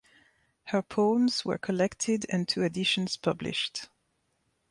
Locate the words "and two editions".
2.29-3.17